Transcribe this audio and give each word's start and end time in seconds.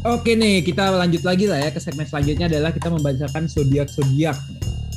Oke 0.00 0.32
nih, 0.32 0.64
kita 0.64 0.88
lanjut 0.90 1.20
lagi 1.20 1.44
lah 1.44 1.60
ya 1.60 1.68
ke 1.68 1.76
segmen 1.76 2.08
selanjutnya 2.08 2.48
adalah 2.48 2.72
kita 2.72 2.88
membacakan 2.88 3.44
zodiak 3.44 3.84
zodiak. 3.86 4.32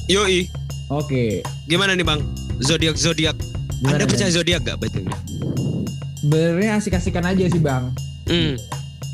Yoi. 0.07 0.47
Oke. 0.87 1.43
Gimana 1.67 1.91
nih 1.91 2.07
bang? 2.07 2.23
Zodiak 2.59 2.95
zodiak. 2.95 3.35
Gimana 3.81 3.99
Anda 3.99 4.07
percaya 4.07 4.31
zodiak 4.31 4.63
gak 4.63 4.79
betul? 4.79 5.03
Sebenarnya 6.17 6.79
asik-asikan 6.79 7.25
aja 7.25 7.43
sih 7.45 7.59
bang. 7.59 7.91
Hmm. 8.23 8.55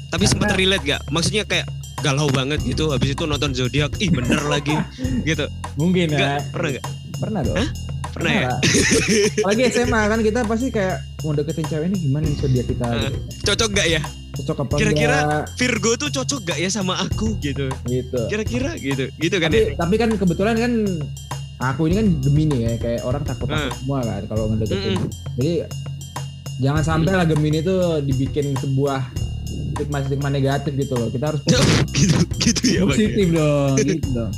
Tapi 0.08 0.26
Karena- 0.26 0.30
sempat 0.30 0.50
relate 0.54 0.86
gak? 0.86 1.02
Maksudnya 1.10 1.42
kayak 1.44 1.66
galau 2.00 2.30
banget 2.30 2.62
gitu. 2.62 2.94
Habis 2.94 3.18
itu 3.18 3.26
nonton 3.26 3.50
zodiak, 3.52 3.90
ih 3.98 4.14
bener 4.14 4.46
lagi, 4.54 4.78
gitu. 5.26 5.50
Mungkin 5.74 6.14
ya. 6.14 6.38
Enggak 6.38 6.40
pernah 6.54 6.70
gak? 6.72 6.86
Pernah 7.18 7.42
dong. 7.42 7.58
Hah? 7.58 7.70
Pernah 8.10 8.32
ya? 8.36 8.50
Apalagi 9.42 9.64
SMA 9.70 10.02
kan 10.06 10.20
kita 10.22 10.40
pasti 10.46 10.68
kayak 10.70 10.98
mau 11.22 11.34
deketin 11.34 11.66
cewek 11.66 11.86
ini 11.88 11.98
gimana 12.00 12.26
nih 12.26 12.38
zodiak 12.38 12.66
kita 12.70 12.86
gitu. 12.86 13.18
Cocok 13.50 13.70
gak 13.74 13.90
ya? 13.90 14.02
Cocok 14.40 14.58
apa 14.64 14.74
Kira-kira 14.80 15.18
Virgo 15.54 15.92
tuh 15.96 16.10
cocok 16.10 16.40
gak 16.46 16.58
ya 16.58 16.70
sama 16.72 16.96
aku 16.98 17.36
gitu? 17.40 17.68
gitu. 17.86 18.20
Kira-kira 18.32 18.74
gitu, 18.76 19.12
gitu 19.14 19.36
kan 19.36 19.50
Tapi 19.50 19.60
ya? 19.60 19.76
tapi 19.76 19.96
kan 19.96 20.10
kebetulan 20.16 20.56
kan 20.56 20.72
aku 21.60 21.92
ini 21.92 21.96
kan 22.00 22.08
Gemini 22.24 22.58
ya 22.64 22.72
kayak 22.80 23.02
orang 23.04 23.24
takut 23.24 23.46
takut 23.46 23.68
Hmm. 23.68 23.76
semua 23.76 24.00
kan 24.00 24.24
kalau 24.26 24.48
ngedeketin. 24.48 24.96
Mm-mm. 24.96 25.10
Jadi 25.36 25.54
jangan 26.60 26.84
sampai 26.84 27.14
lah 27.14 27.28
Gemini 27.28 27.60
tuh 27.60 28.00
dibikin 28.00 28.56
sebuah 28.56 29.02
stigma-stigma 29.76 30.30
negatif 30.30 30.72
gitu 30.76 30.94
loh. 31.00 31.08
Kita 31.08 31.26
harus 31.34 31.42
gitu, 31.98 32.16
gitu 32.40 32.64
ya 32.68 32.82
bang. 32.84 32.90
positif 32.92 33.28
dong, 33.32 33.76
gitu 33.80 34.08
dong. 34.12 34.32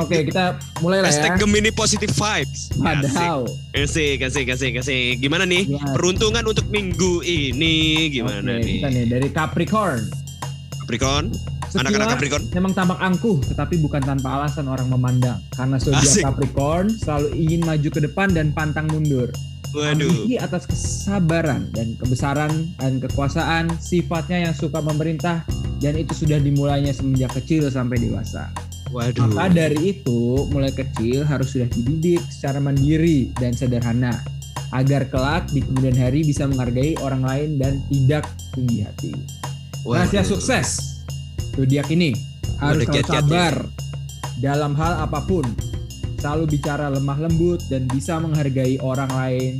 Oke, 0.00 0.16
kita 0.28 0.44
mulai 0.80 0.98
lah 1.04 1.10
ya. 1.10 1.12
Hashtag 1.12 1.32
Gemini 1.38 1.70
positive 1.70 2.12
vibes. 2.12 2.60
Padahal. 2.76 3.44
Asik, 3.76 4.24
asik, 4.24 4.46
asik, 4.48 4.74
asik. 4.80 5.20
Gimana 5.20 5.44
nih? 5.44 5.68
Peruntungan 5.92 6.44
untuk 6.48 6.66
minggu 6.72 7.20
ini 7.24 8.08
gimana 8.08 8.58
Oke, 8.58 8.64
nih? 8.64 8.76
Kita 8.80 8.88
nih 8.88 9.04
dari 9.08 9.28
Capricorn. 9.28 10.02
Capricorn, 10.82 11.30
anak-anak 11.78 12.18
Capricorn. 12.18 12.44
memang 12.52 12.72
tampak 12.74 12.98
angkuh, 13.00 13.38
tetapi 13.48 13.80
bukan 13.80 14.02
tanpa 14.02 14.42
alasan 14.42 14.66
orang 14.68 14.90
memandang. 14.90 15.38
Karena 15.54 15.78
zodiak 15.78 16.26
Capricorn 16.26 16.90
selalu 16.90 17.28
ingin 17.38 17.60
maju 17.64 17.88
ke 17.88 18.00
depan 18.02 18.28
dan 18.34 18.50
pantang 18.52 18.90
mundur. 18.90 19.30
Waduh. 19.72 20.04
Ambisi 20.08 20.36
atas 20.36 20.68
kesabaran 20.68 21.72
dan 21.72 21.96
kebesaran 21.96 22.52
dan 22.76 23.00
kekuasaan, 23.00 23.72
sifatnya 23.80 24.48
yang 24.50 24.54
suka 24.54 24.84
memerintah 24.84 25.44
dan 25.80 25.96
itu 25.96 26.12
sudah 26.12 26.38
dimulainya 26.38 26.92
semenjak 26.92 27.32
kecil 27.40 27.72
sampai 27.72 27.98
dewasa. 27.98 28.52
Waduh. 28.92 29.32
Maka 29.32 29.48
dari 29.48 29.96
itu, 29.96 30.44
mulai 30.52 30.70
kecil 30.70 31.24
harus 31.24 31.56
sudah 31.56 31.66
dididik 31.72 32.20
secara 32.28 32.60
mandiri 32.60 33.32
dan 33.40 33.56
sederhana 33.56 34.20
agar 34.72 35.08
kelak 35.08 35.48
di 35.52 35.64
kemudian 35.64 35.96
hari 35.96 36.24
bisa 36.24 36.48
menghargai 36.48 36.96
orang 37.00 37.24
lain 37.24 37.50
dan 37.56 37.80
tidak 37.88 38.24
tinggi 38.52 38.84
hati. 38.84 39.12
Rahasia 39.84 40.22
sukses 40.24 41.00
zodiak 41.56 41.88
ini 41.92 42.16
harus 42.60 42.84
Waduh, 42.84 42.88
selalu 42.88 42.94
kiat-kiat 43.00 43.24
ya. 43.24 43.28
sabar 43.28 43.54
dalam 44.40 44.72
hal 44.76 44.92
apa 45.04 45.20
pun, 45.24 45.44
selalu 46.22 46.54
bicara 46.54 46.86
lemah 46.86 47.18
lembut 47.18 47.58
dan 47.66 47.90
bisa 47.90 48.22
menghargai 48.22 48.78
orang 48.78 49.10
lain. 49.10 49.52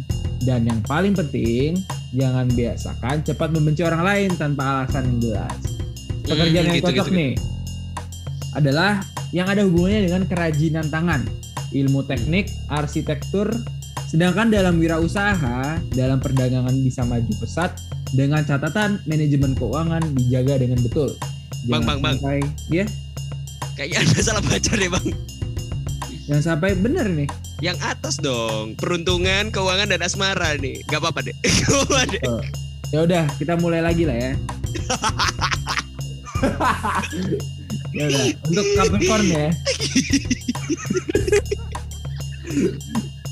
Dan 0.46 0.62
yang 0.62 0.78
paling 0.86 1.18
penting, 1.18 1.82
jangan 2.14 2.46
biasakan 2.54 3.26
cepat 3.26 3.50
membenci 3.50 3.82
orang 3.82 4.06
lain 4.06 4.30
tanpa 4.38 4.86
alasan 4.86 5.10
yang 5.10 5.18
jelas. 5.18 5.58
Pekerjaan 6.22 6.50
Hmm, 6.50 6.54
yang 6.70 6.78
gitu, 6.78 6.86
cocok 6.86 7.06
gitu, 7.10 7.18
nih 7.18 7.32
adalah 8.54 9.02
yang 9.32 9.48
ada 9.48 9.64
hubungannya 9.64 10.06
dengan 10.06 10.22
kerajinan 10.28 10.86
tangan, 10.86 11.26
ilmu 11.74 12.06
teknik, 12.06 12.46
arsitektur. 12.70 13.50
Sedangkan 14.06 14.52
dalam 14.52 14.76
wirausaha, 14.76 15.80
dalam 15.96 16.20
perdagangan 16.20 16.76
bisa 16.84 17.00
maju 17.02 17.32
pesat 17.40 17.72
dengan 18.12 18.44
catatan 18.44 19.00
manajemen 19.08 19.56
keuangan 19.56 20.04
dijaga 20.14 20.60
dengan 20.60 20.78
betul. 20.84 21.16
Bang, 21.64 21.88
bang, 21.88 21.98
bang. 22.04 22.16
sampai, 22.20 22.40
ya, 22.68 22.84
Kayaknya 23.72 23.98
anda 24.04 24.20
salah 24.20 24.44
baca 24.44 24.72
deh 24.76 24.90
bang. 24.92 25.06
Jangan 26.28 26.42
sampai 26.54 26.78
bener 26.78 27.10
nih. 27.10 27.26
Yang 27.62 27.78
atas 27.82 28.16
dong. 28.18 28.74
Peruntungan, 28.78 29.50
keuangan 29.50 29.88
dan 29.90 30.02
asmara 30.02 30.56
nih. 30.58 30.82
Gak 30.90 31.00
apa-apa 31.02 31.22
deh. 31.26 31.34
Gak 31.62 31.70
apa-apa 31.70 32.06
deh. 32.10 32.22
Oh. 32.26 32.42
Ya 32.92 33.08
udah, 33.08 33.24
kita 33.40 33.56
mulai 33.56 33.80
lagi 33.80 34.04
lah 34.04 34.12
ya. 34.12 34.36
ya 37.96 38.04
udah, 38.04 38.24
untuk 38.44 38.66
Capricorn 38.76 39.32
ya. 39.32 39.48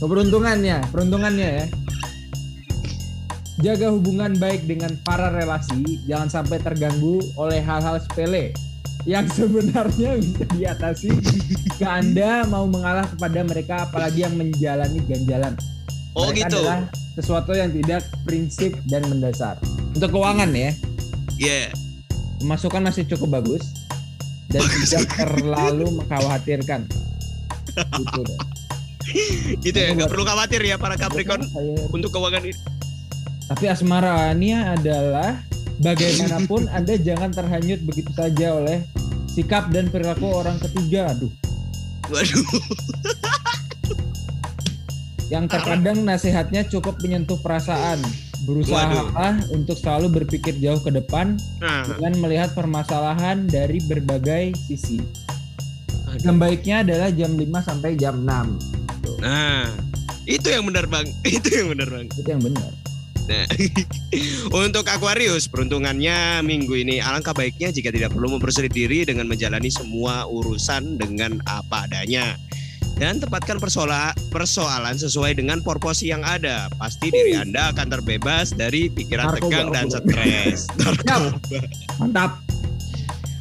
Keberuntungannya, 0.00 0.81
peruntungannya 0.88 1.48
ya. 1.60 1.69
Jaga 3.60 3.93
hubungan 3.93 4.32
baik 4.41 4.64
dengan 4.64 4.97
para 5.04 5.28
relasi, 5.28 6.00
jangan 6.09 6.41
sampai 6.41 6.56
terganggu 6.64 7.20
oleh 7.37 7.60
hal-hal 7.60 8.00
sepele 8.00 8.56
yang 9.05 9.25
sebenarnya 9.28 10.21
bisa 10.21 10.44
diatasi 10.50 11.09
jika 11.65 12.00
Anda 12.00 12.44
mau 12.44 12.69
mengalah 12.69 13.09
kepada 13.09 13.41
mereka 13.43 13.75
apalagi 13.88 14.25
yang 14.25 14.37
menjalani 14.37 15.00
ganjalan. 15.09 15.55
Oh 16.12 16.28
Mereka 16.28 16.50
gitu. 16.50 16.56
adalah 16.61 16.78
sesuatu 17.15 17.53
yang 17.55 17.71
tidak 17.71 18.03
prinsip 18.25 18.77
dan 18.87 19.06
mendasar. 19.06 19.56
Untuk 19.94 20.11
keuangan 20.11 20.50
ya, 20.53 20.71
Iya. 21.38 21.71
pemasukan 22.38 22.83
masih 22.83 23.06
cukup 23.09 23.41
bagus 23.41 23.62
dan 24.50 24.61
tidak 24.84 25.06
terlalu 25.17 25.87
mengkhawatirkan. 25.97 26.84
Gitu 27.71 28.21
deh. 28.21 28.38
Gitu 29.62 29.78
ya. 29.78 29.94
Gak 29.94 30.11
perlu 30.11 30.22
khawatir 30.22 30.61
ya 30.61 30.77
para 30.77 30.94
Capricorn 30.94 31.43
Saya- 31.47 31.88
untuk 31.91 32.11
keuangan 32.11 32.43
ini. 32.44 32.55
Tapi 33.47 33.65
asmaranya 33.67 34.78
adalah 34.78 35.43
bagaimanapun 35.80 36.68
Anda 36.70 37.00
jangan 37.00 37.32
terhanyut 37.32 37.80
begitu 37.82 38.12
saja 38.12 38.56
oleh 38.56 38.84
sikap 39.26 39.72
dan 39.72 39.88
perilaku 39.88 40.28
orang 40.28 40.60
ketiga. 40.60 41.10
Aduh, 41.16 41.32
Waduh. 42.08 42.44
yang 45.30 45.46
terkadang 45.46 46.02
nasihatnya 46.02 46.66
cukup 46.66 46.98
menyentuh 47.00 47.38
perasaan. 47.40 48.00
Berusaha 48.40 49.04
untuk 49.52 49.76
selalu 49.76 50.24
berpikir 50.24 50.56
jauh 50.58 50.80
ke 50.80 50.88
depan 50.88 51.36
Nah. 51.60 51.84
dengan 51.86 52.12
melihat 52.24 52.56
permasalahan 52.56 53.44
dari 53.46 53.84
berbagai 53.84 54.56
sisi. 54.56 54.96
Aduh. 56.08 56.24
Yang 56.24 56.36
baiknya 56.40 56.76
adalah 56.82 57.08
jam 57.12 57.36
5 57.36 57.60
sampai 57.60 58.00
jam 58.00 58.24
6. 58.24 58.56
Nah. 59.20 59.69
Itu 60.26 60.46
yang 60.50 60.64
benar 60.66 60.88
bang. 60.88 61.06
Itu 61.22 61.48
yang 61.52 61.69
benar 61.74 61.88
bang. 61.92 62.06
Itu 62.10 62.28
yang 62.28 62.42
benar. 62.42 62.70
Nah, 63.30 63.46
untuk 64.66 64.91
Aquarius, 64.91 65.46
peruntungannya 65.46 66.42
minggu 66.42 66.74
ini 66.74 66.98
alangkah 66.98 67.30
baiknya 67.30 67.70
jika 67.70 67.94
tidak 67.94 68.10
perlu 68.10 68.34
mempersulit 68.34 68.74
diri 68.74 69.06
dengan 69.06 69.30
menjalani 69.30 69.70
semua 69.70 70.26
urusan 70.26 70.98
dengan 70.98 71.38
apa 71.46 71.86
adanya. 71.86 72.34
Dan 72.98 73.16
tempatkan 73.16 73.56
persoala- 73.56 74.12
persoalan 74.28 74.92
sesuai 74.98 75.38
dengan 75.38 75.64
porsi 75.64 76.12
yang 76.12 76.20
ada. 76.20 76.69
Pasti 76.76 77.08
diri 77.08 77.32
Anda 77.32 77.72
akan 77.72 77.86
terbebas 77.88 78.52
dari 78.52 78.92
pikiran 78.92 79.32
Narkoba, 79.32 79.48
tegang 79.48 79.69
dan 79.72 79.86
stres. 79.88 80.69
Mantap. 81.96 82.50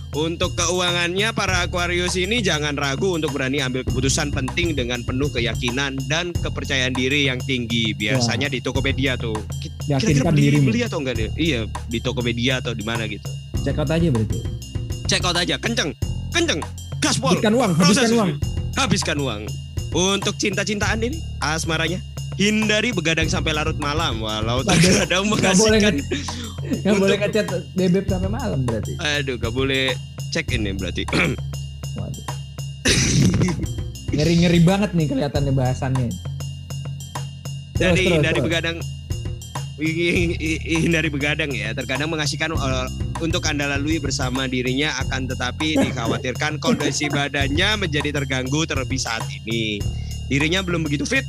Untuk 0.09 0.57
keuangannya, 0.57 1.29
para 1.37 1.61
Aquarius 1.61 2.17
ini 2.17 2.41
jangan 2.41 2.73
ragu 2.73 3.13
untuk 3.13 3.29
berani 3.29 3.61
ambil 3.61 3.85
keputusan 3.85 4.33
penting 4.33 4.73
dengan 4.73 5.05
penuh 5.05 5.29
keyakinan 5.29 6.01
dan 6.09 6.33
kepercayaan 6.33 6.97
diri 6.97 7.29
yang 7.29 7.37
tinggi. 7.45 7.93
Biasanya 7.93 8.49
di 8.49 8.57
Tokopedia 8.57 9.21
tuh. 9.21 9.37
Kira-kira 9.85 10.33
beli, 10.33 10.49
dirimu. 10.49 10.65
beli 10.73 10.81
atau 10.81 10.97
enggak 10.97 11.13
nih? 11.13 11.29
Iya, 11.37 11.59
di 11.93 12.01
Tokopedia 12.01 12.57
atau 12.57 12.73
di 12.73 12.81
mana 12.81 13.05
gitu. 13.05 13.21
Check 13.61 13.77
out 13.77 13.93
aja 13.93 14.09
berarti. 14.09 14.39
Check 15.05 15.23
out 15.29 15.37
aja, 15.37 15.55
kenceng, 15.61 15.93
kenceng, 16.33 16.61
gaspol. 16.97 17.37
Habiskan 17.37 17.53
uang, 17.53 17.71
habiskan 17.77 17.93
Proses. 17.93 18.09
uang. 18.17 18.29
Habiskan 18.81 19.17
uang. 19.21 19.41
Untuk 19.93 20.33
cinta-cintaan 20.41 21.05
ini, 21.05 21.21
asmaranya, 21.37 22.01
hindari 22.39 22.95
begadang 22.95 23.27
sampai 23.27 23.51
larut 23.51 23.75
malam. 23.75 24.23
Walau 24.23 24.63
Nggak 24.63 24.79
terkadang 24.79 25.27
nggak 25.27 25.31
mengasihkan. 25.35 25.95
Nggak 26.87 26.95
boleh 26.95 27.17
ngechat 27.19 27.47
bebek 27.75 28.05
sampai 28.07 28.29
malam 28.31 28.59
berarti. 28.63 28.95
Aduh, 29.19 29.35
gak 29.35 29.51
boleh 29.51 29.91
check 30.31 30.47
in 30.55 30.63
nih 30.63 30.73
berarti. 30.79 31.03
Waduh. 31.99 32.25
Ngeri-ngeri 34.15 34.59
banget 34.63 34.95
nih 34.95 35.05
kelihatannya 35.11 35.53
bahasannya. 35.53 36.07
Terus, 37.75 37.79
dari 37.79 38.03
terus, 38.07 38.23
dari 38.23 38.39
terus. 38.39 38.47
begadang 38.47 38.77
hindari 39.79 41.07
begadang 41.07 41.55
ya 41.55 41.71
terkadang 41.71 42.11
mengasihkan 42.11 42.51
uh, 42.51 42.87
untuk 43.23 43.47
anda 43.47 43.63
lalui 43.63 43.95
bersama 44.03 44.43
dirinya 44.43 44.91
akan 45.07 45.31
tetapi 45.31 45.75
dikhawatirkan 45.87 46.59
kondisi 46.59 47.07
badannya 47.07 47.87
menjadi 47.87 48.11
terganggu 48.11 48.67
terlebih 48.67 48.99
saat 48.99 49.23
ini 49.31 49.79
dirinya 50.27 50.59
belum 50.59 50.83
begitu 50.83 51.07
fit 51.07 51.23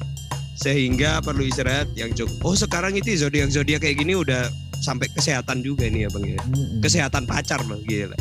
sehingga 0.61 1.25
perlu 1.25 1.43
istirahat 1.43 1.89
yang 1.97 2.13
cukup 2.13 2.37
oh 2.45 2.55
sekarang 2.55 2.93
itu 2.93 3.17
zodiak 3.17 3.49
zodiak 3.49 3.81
kayak 3.81 3.97
gini 3.97 4.13
udah 4.13 4.53
sampai 4.79 5.09
kesehatan 5.11 5.65
juga 5.65 5.89
nih 5.89 6.05
ya 6.05 6.09
bang 6.13 6.25
ya 6.37 6.41
kesehatan 6.81 7.25
pacar 7.25 7.61
loh 7.65 7.81
gila 7.83 8.17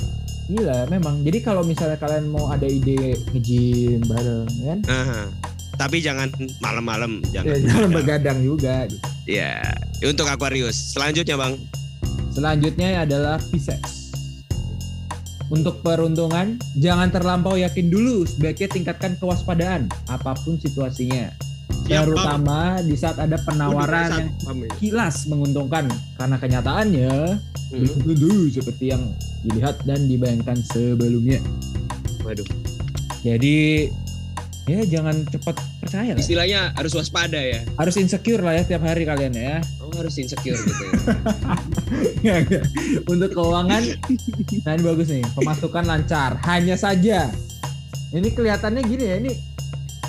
Gila, 0.49 0.89
memang. 0.89 1.21
Jadi 1.21 1.45
kalau 1.45 1.61
misalnya 1.61 1.93
kalian 2.01 2.25
mau 2.25 2.49
ada 2.49 2.65
ide 2.65 3.13
nge-gym 3.29 4.01
bareng, 4.01 4.49
kan? 4.65 4.79
Nah, 4.81 5.29
tapi 5.77 6.01
jangan 6.01 6.25
malam-malam 6.57 7.21
jangan 7.29 7.53
Ya, 7.53 7.57
jangan 7.69 7.89
begadang. 7.93 8.41
juga. 8.41 8.89
gitu. 8.89 8.97
ya 9.29 9.61
untuk 10.01 10.25
Aquarius 10.25 10.97
selanjutnya 10.97 11.37
bang 11.37 11.53
Selanjutnya 12.33 13.05
adalah 13.05 13.37
Pisces. 13.53 14.09
Untuk 15.49 15.81
peruntungan, 15.81 16.57
jangan 16.77 17.09
terlampau 17.09 17.53
yakin 17.53 17.89
dulu, 17.89 18.25
sebaiknya 18.25 18.69
tingkatkan 18.69 19.17
kewaspadaan 19.17 19.85
apa 20.05 20.33
pun 20.41 20.57
situasinya. 20.57 21.29
Terutama 21.89 22.59
di 22.85 22.95
saat 22.95 23.17
ada 23.17 23.37
penawaran 23.41 24.29
yang 24.45 24.57
ya? 24.61 24.69
kilas 24.77 25.25
menguntungkan 25.25 25.89
karena 26.15 26.37
kenyataannya 26.37 27.13
Hmm. 27.69 27.85
seperti 28.49 28.89
yang 28.89 29.13
dilihat 29.45 29.77
dan 29.85 30.09
dibayangkan 30.09 30.57
sebelumnya. 30.73 31.37
Waduh. 32.25 32.45
Jadi 33.21 33.85
ya 34.65 34.85
jangan 34.89 35.21
cepat 35.29 35.53
percaya 35.77 36.17
lah. 36.17 36.21
Istilahnya 36.21 36.73
harus 36.73 36.97
waspada 36.97 37.37
ya. 37.37 37.61
Harus 37.77 37.97
insecure 38.01 38.41
lah 38.41 38.57
ya 38.57 38.63
tiap 38.65 38.81
hari 38.81 39.05
kalian 39.05 39.37
ya. 39.37 39.61
Oh 39.85 39.93
harus 39.93 40.17
insecure 40.17 40.57
gitu 40.57 40.83
ya. 42.25 42.41
Untuk 43.11 43.37
keuangan, 43.37 43.83
nah 44.65 44.71
ini 44.73 44.83
bagus 44.85 45.07
nih. 45.13 45.25
Pemasukan 45.37 45.85
lancar. 45.85 46.41
Hanya 46.45 46.73
saja, 46.73 47.29
ini 48.13 48.29
kelihatannya 48.33 48.81
gini 48.81 49.03
ya. 49.05 49.15
Ini 49.21 49.31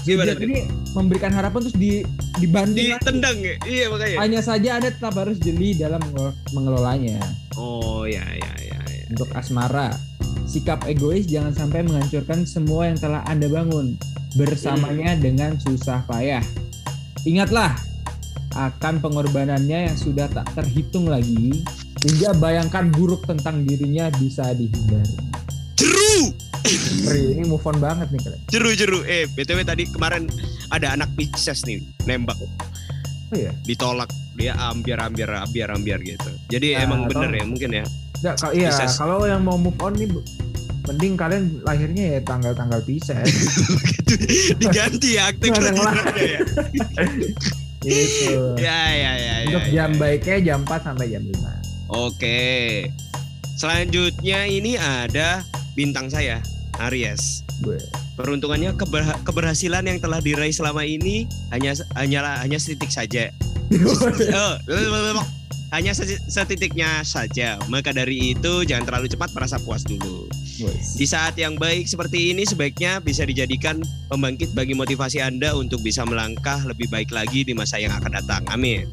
Gimana 0.05 0.33
tuh? 0.33 0.49
ini 0.49 0.65
memberikan 0.97 1.33
harapan 1.33 1.61
terus 1.67 1.77
di 1.77 2.03
dibanting. 2.41 2.97
lagi. 2.97 3.03
Ditendang 3.05 3.37
ya? 3.39 3.55
Iya 3.69 3.85
makanya. 3.93 4.17
Hanya 4.21 4.41
saja 4.41 4.69
Anda 4.81 4.91
tetap 4.91 5.15
harus 5.17 5.37
jeli 5.39 5.77
dalam 5.77 6.01
mengel- 6.01 6.37
mengelolanya. 6.57 7.21
Oh 7.57 8.09
ya 8.09 8.25
ya 8.25 8.53
ya. 8.59 8.79
ya. 8.81 9.05
Untuk 9.13 9.29
asmara, 9.37 9.93
sikap 10.47 10.87
egois 10.87 11.27
jangan 11.29 11.53
sampai 11.53 11.85
menghancurkan 11.85 12.47
semua 12.49 12.89
yang 12.89 12.99
telah 12.99 13.21
Anda 13.29 13.51
bangun 13.51 13.99
bersamanya 14.39 15.19
dengan 15.19 15.59
susah 15.59 16.07
payah. 16.07 16.43
Ingatlah 17.27 17.75
akan 18.57 18.99
pengorbanannya 18.99 19.93
yang 19.93 19.99
sudah 19.99 20.27
tak 20.31 20.47
terhitung 20.57 21.07
lagi 21.07 21.63
hingga 22.03 22.35
bayangkan 22.39 22.91
buruk 22.91 23.23
tentang 23.29 23.63
dirinya 23.63 24.11
bisa 24.19 24.51
dihindari. 24.57 25.15
Jeru, 25.77 26.35
Pri, 27.03 27.33
ini 27.33 27.43
move 27.43 27.63
on 27.63 27.77
banget 27.77 28.09
nih 28.09 28.21
kalian. 28.21 28.41
jeru 28.47 28.71
jeru. 28.73 28.99
Eh 29.03 29.27
btw 29.29 29.61
tadi 29.63 29.85
kemarin 29.87 30.29
ada 30.69 30.93
anak 30.93 31.11
Pisces 31.15 31.65
nih 31.65 31.79
nembak 32.05 32.37
Oh 33.31 33.37
iya. 33.37 33.55
ditolak 33.63 34.11
dia 34.35 34.53
ambiar 34.59 35.01
ambiar 35.03 35.31
ambiar 35.41 35.71
ambiar 35.71 35.99
gitu. 36.01 36.31
Jadi 36.49 36.75
Nah, 36.75 36.83
emang 36.83 37.01
atau- 37.05 37.11
bener 37.17 37.31
ya 37.33 37.45
mungkin 37.45 37.71
ya. 37.73 37.85
Nggak, 38.21 38.35
kalau 38.37 38.53
iya, 38.53 38.71
kalau 38.91 39.19
yang 39.25 39.41
mau 39.41 39.57
move 39.57 39.79
on 39.79 39.95
nih 39.95 40.09
mending 40.83 41.15
kalian 41.15 41.45
lahirnya 41.63 42.19
ya 42.19 42.21
tanggal-tanggal 42.23 42.81
Pisces. 42.83 43.23
Diganti 44.61 45.15
ya 45.15 45.31
akte 45.31 45.47
kelahirannya 45.49 46.27
ya. 46.27 46.41
gitu. 47.81 48.59
Ya 48.59 48.81
ya 48.91 49.13
ya. 49.15 49.35
ya, 49.41 49.47
Untuk 49.49 49.65
ya, 49.65 49.73
jam 49.73 49.91
ya. 49.91 49.99
baiknya 49.99 50.37
jam 50.45 50.59
4 50.67 50.85
sampai 50.85 51.07
jam 51.09 51.23
5. 51.23 51.49
Oke. 51.89 52.41
Selanjutnya 53.55 54.45
ini 54.45 54.75
ada 54.75 55.45
bintang 55.75 56.11
saya, 56.11 56.43
Aries. 56.81 57.45
Peruntungannya 58.17 58.77
keber- 58.77 59.21
keberhasilan 59.25 59.85
yang 59.85 59.99
telah 60.01 60.21
diraih 60.21 60.53
selama 60.53 60.85
ini 60.85 61.25
hanya 61.51 61.73
hanyalah 61.97 62.41
hanya 62.41 62.57
setitik 62.57 62.89
saja. 62.89 63.29
Oh, 63.71 64.59
hanya 65.71 65.95
seti- 65.95 66.19
setitiknya 66.27 67.07
saja. 67.07 67.55
Maka 67.71 67.95
dari 67.95 68.35
itu 68.35 68.67
jangan 68.67 68.83
terlalu 68.83 69.07
cepat 69.07 69.31
merasa 69.31 69.63
puas 69.63 69.87
dulu. 69.87 70.27
Di 70.99 71.07
saat 71.07 71.39
yang 71.39 71.57
baik 71.57 71.87
seperti 71.87 72.35
ini 72.35 72.43
sebaiknya 72.43 72.99
bisa 72.99 73.23
dijadikan 73.23 73.81
pembangkit 74.11 74.53
bagi 74.53 74.75
motivasi 74.75 75.23
Anda 75.23 75.55
untuk 75.55 75.81
bisa 75.81 76.03
melangkah 76.05 76.61
lebih 76.67 76.91
baik 76.91 77.15
lagi 77.15 77.47
di 77.47 77.55
masa 77.55 77.79
yang 77.79 77.95
akan 77.97 78.13
datang. 78.13 78.43
Amin. 78.51 78.85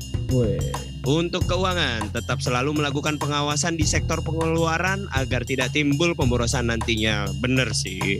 Untuk 1.07 1.47
keuangan, 1.47 2.11
tetap 2.11 2.43
selalu 2.43 2.83
melakukan 2.83 3.15
pengawasan 3.15 3.79
di 3.79 3.87
sektor 3.87 4.19
pengeluaran 4.19 5.07
agar 5.15 5.47
tidak 5.47 5.71
timbul 5.71 6.11
pemborosan 6.11 6.67
nantinya. 6.67 7.31
Bener 7.39 7.71
sih. 7.71 8.19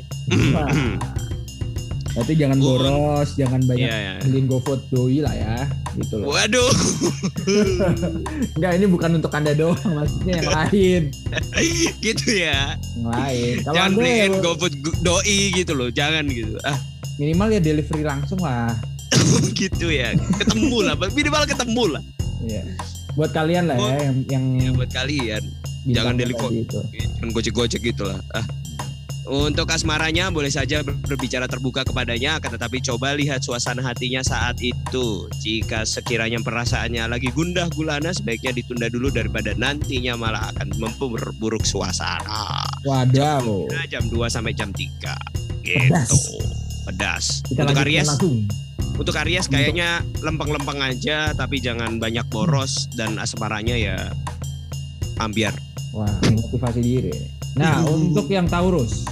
Berarti 2.16 2.34
jangan 2.34 2.58
boros, 2.58 3.36
jangan 3.36 3.60
banyak 3.68 3.92
Iya, 3.92 3.98
ya. 4.00 4.14
beliin 4.24 4.48
GoFood 4.48 4.88
doi 4.90 5.20
lah 5.20 5.36
ya, 5.36 5.68
gitu 6.00 6.16
loh. 6.18 6.32
Waduh, 6.34 6.72
Enggak, 8.58 8.72
ini 8.74 8.86
bukan 8.88 9.22
untuk 9.22 9.36
anda 9.36 9.52
doang, 9.54 9.78
maksudnya 9.84 10.42
yang 10.42 10.50
lain, 10.50 11.02
gitu 12.08 12.28
ya. 12.32 12.74
yang 12.98 13.06
lain. 13.06 13.56
Kalau 13.62 13.76
Jangan 13.78 13.92
anda 13.94 14.00
beliin 14.02 14.32
ya, 14.32 14.42
GoFood 14.42 14.74
doi 15.06 15.40
gitu 15.54 15.74
loh, 15.78 15.90
jangan 15.94 16.26
gitu. 16.32 16.58
Ah, 16.66 16.80
minimal 17.20 17.54
ya 17.54 17.60
delivery 17.62 18.02
langsung 18.02 18.40
lah. 18.42 18.74
gitu 19.60 19.92
ya. 19.92 20.16
Ketemu 20.42 20.88
lah, 20.88 20.96
minimal 21.14 21.44
ketemu 21.46 22.00
lah. 22.00 22.04
Iya. 22.44 22.64
Buat 23.18 23.32
kalian 23.34 23.66
lah 23.66 23.78
ya, 23.78 23.98
yang 24.06 24.16
yang 24.30 24.46
Ya 24.60 24.70
buat 24.74 24.92
kalian, 24.94 25.44
jangan 25.90 26.14
bintang 26.14 26.18
deliver. 26.22 26.50
tadi 26.50 26.62
itu. 26.62 26.80
jangan 27.18 27.30
gocek-gocek 27.34 27.82
gitu 27.82 28.04
lah. 28.06 28.22
Ah. 28.32 28.46
Untuk 29.28 29.68
asmaranya 29.68 30.32
boleh 30.32 30.48
saja 30.48 30.80
ber- 30.80 30.96
berbicara 31.04 31.52
terbuka 31.52 31.84
kepadanya, 31.84 32.40
akan 32.40 32.56
tetapi 32.56 32.80
coba 32.80 33.12
lihat 33.12 33.44
suasana 33.44 33.84
hatinya 33.84 34.24
saat 34.24 34.56
itu. 34.64 35.28
Jika 35.44 35.84
sekiranya 35.84 36.40
perasaannya 36.40 37.12
lagi 37.12 37.28
gundah 37.36 37.68
gulana, 37.76 38.16
sebaiknya 38.16 38.56
ditunda 38.56 38.88
dulu 38.88 39.12
daripada 39.12 39.52
nantinya 39.52 40.16
malah 40.16 40.48
akan 40.56 40.72
memperburuk 40.80 41.68
suasana. 41.68 42.64
Wadaw. 42.88 43.68
Nah, 43.68 43.84
jam 43.92 44.08
2 44.08 44.32
sampai 44.32 44.56
jam 44.56 44.72
3 44.72 45.12
gitu. 45.60 46.40
Pedas. 46.88 47.44
Kita 47.44 47.68
Untuk 47.68 47.84
Aries, 47.84 48.08
langsung. 48.08 48.48
Untuk 48.96 49.12
Aries 49.20 49.52
kayaknya 49.52 50.00
lempeng-lempeng 50.24 50.80
aja 50.80 51.36
tapi 51.36 51.60
jangan 51.60 52.00
banyak 52.00 52.24
boros 52.32 52.88
dan 52.96 53.20
asmaranya 53.20 53.76
ya 53.76 53.98
ambiar. 55.20 55.54
Wah, 55.92 56.10
motivasi 56.30 56.80
diri. 56.80 57.14
Nah, 57.58 57.82
Uh. 57.82 57.98
untuk 57.98 58.30
yang 58.30 58.46
Taurus, 58.46 59.04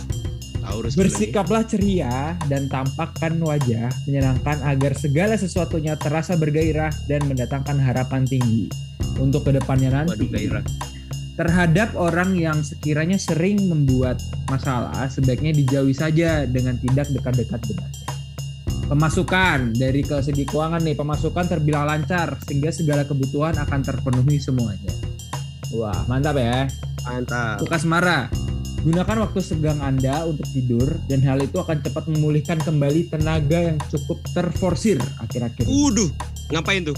Taurus 0.61 0.93
bersikaplah 0.93 1.65
ceria 1.65 2.37
dan 2.45 2.69
tampakkan 2.69 3.41
wajah 3.41 3.89
menyenangkan 4.05 4.61
agar 4.65 4.93
segala 4.93 5.33
sesuatunya 5.33 5.97
terasa 5.97 6.37
bergairah 6.37 6.93
dan 7.09 7.25
mendatangkan 7.25 7.81
harapan 7.81 8.25
tinggi 8.25 8.69
untuk 9.17 9.49
ke 9.49 9.57
depannya 9.57 9.91
nanti. 9.91 10.13
Waduh 10.13 10.29
gairah. 10.29 10.65
Terhadap 11.35 11.99
orang 11.99 12.31
yang 12.39 12.63
sekiranya 12.63 13.19
sering 13.19 13.59
membuat 13.67 14.23
masalah, 14.47 15.11
sebaiknya 15.11 15.51
dijauhi 15.51 15.91
saja 15.91 16.47
dengan 16.47 16.79
tidak 16.79 17.11
dekat-dekat 17.11 17.59
dengannya. 17.59 18.14
Pemasukan 18.85 19.73
dari 19.73 20.05
ke 20.05 20.21
segi 20.21 20.45
keuangan 20.45 20.77
nih, 20.85 20.93
pemasukan 20.93 21.49
terbilang 21.49 21.89
lancar 21.89 22.37
sehingga 22.45 22.69
segala 22.69 23.01
kebutuhan 23.01 23.57
akan 23.57 23.81
terpenuhi 23.81 24.37
semuanya. 24.37 24.93
Wah, 25.73 26.05
mantap 26.05 26.37
ya. 26.37 26.69
Mantap. 27.01 27.65
Untuk 27.65 27.73
asmara, 27.73 28.29
gunakan 28.85 29.25
waktu 29.25 29.41
segang 29.41 29.81
Anda 29.81 30.29
untuk 30.29 30.45
tidur 30.53 30.85
dan 31.09 31.25
hal 31.25 31.41
itu 31.41 31.57
akan 31.57 31.81
cepat 31.81 32.05
memulihkan 32.13 32.61
kembali 32.61 33.09
tenaga 33.09 33.73
yang 33.73 33.81
cukup 33.89 34.21
terforsir 34.37 35.01
akhir-akhir. 35.17 35.65
ini. 35.65 35.73
Waduh, 35.89 36.09
ngapain 36.53 36.85
tuh? 36.85 36.97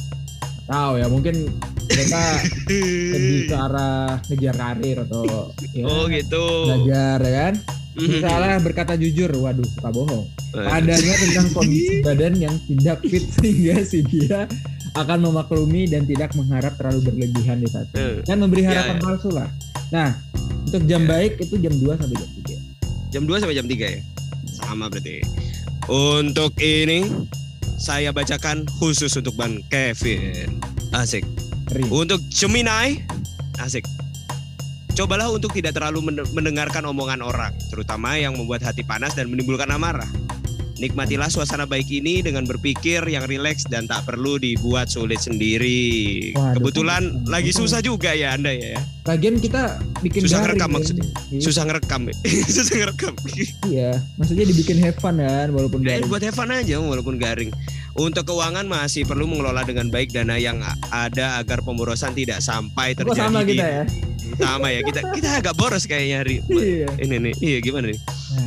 Tahu 0.68 1.00
ya, 1.00 1.08
mungkin 1.08 1.48
mereka 1.88 2.20
lebih 3.16 3.48
ke 3.48 3.56
arah 3.56 4.20
ngejar 4.28 4.56
karir 4.60 4.98
atau 5.08 5.24
ya, 5.72 5.88
Oh 5.88 6.12
gitu. 6.12 6.68
belajar 6.68 7.24
ya 7.24 7.32
kan. 7.48 7.56
Misalnya 7.98 8.58
berkata 8.60 8.94
jujur, 8.94 9.34
waduh 9.36 9.66
suka 9.68 9.90
bohong. 9.90 10.26
Padanya 10.52 11.14
tentang 11.18 11.48
kondisi 11.52 12.00
badan 12.00 12.34
yang 12.38 12.56
tidak 12.64 13.02
fit 13.02 13.26
sehingga 13.36 13.82
si 13.82 14.00
dia 14.02 14.46
akan 14.94 15.20
memaklumi 15.24 15.86
dan 15.86 16.06
tidak 16.06 16.34
mengharap 16.34 16.74
terlalu 16.74 17.02
berlebihan 17.06 17.58
di 17.58 17.68
saat 17.68 17.86
itu. 17.88 17.98
Eh, 17.98 18.16
Dan 18.24 18.38
memberi 18.40 18.62
Ya, 18.62 18.70
harapan 18.72 18.98
ya. 18.98 19.02
palsu 19.02 19.30
lah. 19.30 19.50
Nah, 19.88 20.10
untuk 20.64 20.84
jam 20.86 21.02
Ya. 21.04 21.08
baik 21.08 21.32
itu 21.40 21.56
jam 21.58 21.74
2 21.74 21.94
sampai 21.96 22.16
jam 22.16 22.30
3. 22.36 22.56
Jam 23.10 23.24
2 23.24 23.38
sampai 23.38 23.56
jam 23.56 23.68
3 23.68 23.86
ya? 23.88 24.02
Sama 24.52 24.86
berarti. 24.88 25.22
Untuk 25.86 26.54
ini 26.58 27.06
saya 27.78 28.10
bacakan 28.10 28.66
khusus 28.78 29.14
untuk 29.14 29.34
Ban 29.34 29.62
Kevin. 29.70 30.60
Asik. 30.92 31.24
Ring. 31.70 31.88
Untuk 31.88 32.20
Gemini, 32.28 33.04
asik. 33.58 33.86
Cobalah 34.98 35.30
untuk 35.30 35.54
tidak 35.54 35.78
terlalu 35.78 36.10
men- 36.10 36.26
mendengarkan 36.34 36.82
omongan 36.82 37.22
orang, 37.22 37.54
terutama 37.70 38.18
yang 38.18 38.34
membuat 38.34 38.66
hati 38.66 38.82
panas 38.82 39.14
dan 39.14 39.30
menimbulkan 39.30 39.70
amarah. 39.70 40.10
Nikmatilah 40.78 41.30
suasana 41.30 41.66
baik 41.66 41.90
ini 41.90 42.22
dengan 42.22 42.46
berpikir 42.46 43.02
yang 43.06 43.26
rileks 43.26 43.66
dan 43.66 43.86
tak 43.86 44.06
perlu 44.06 44.38
dibuat 44.38 44.86
sulit 44.86 45.18
sendiri. 45.18 46.34
Waduh, 46.34 46.54
Kebetulan 46.58 47.02
lagi 47.26 47.50
susah 47.50 47.82
juga 47.82 48.14
ya 48.14 48.34
Anda 48.34 48.54
ya. 48.54 48.78
Lagian 49.06 49.38
kita 49.38 49.78
bikin 50.02 50.26
Susah 50.26 50.42
garing 50.42 50.58
ngerekam 50.58 50.70
ya. 50.70 50.76
maksudnya. 50.78 51.06
Iya, 51.30 51.42
Susah 51.42 51.64
ngerekam. 51.66 52.02
susah 52.58 52.76
ngerekam. 52.76 53.14
Iya, 53.66 53.90
maksudnya 54.18 54.46
dibikin 54.46 54.78
have 54.78 54.98
fun 54.98 55.18
kan 55.18 55.50
walaupun 55.50 55.82
garing. 55.82 56.10
buat 56.10 56.22
have 56.22 56.34
fun 56.34 56.50
aja 56.50 56.78
walaupun 56.78 57.18
garing. 57.18 57.50
Untuk 57.98 58.30
keuangan 58.30 58.66
masih 58.66 59.06
perlu 59.06 59.26
mengelola 59.26 59.62
dengan 59.62 59.90
baik 59.90 60.14
dana 60.14 60.38
yang 60.38 60.62
ada 60.90 61.42
agar 61.42 61.66
pemborosan 61.66 62.14
tidak 62.14 62.42
sampai 62.42 62.94
Kok 62.94 63.14
terjadi. 63.14 63.22
sama 63.26 63.42
kita 63.42 63.66
ya? 63.66 63.84
Sama 64.36 64.68
ya 64.70 64.82
kita 64.82 65.00
kita 65.12 65.30
agak 65.40 65.54
boros 65.54 65.84
kayaknya 65.84 66.18
hari 66.22 66.36
Iya. 66.48 66.88
ini 67.00 67.16
nih. 67.22 67.34
Iya 67.38 67.58
gimana 67.62 67.88
nih? 67.88 68.00